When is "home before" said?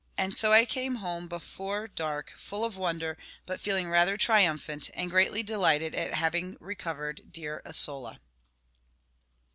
0.95-1.87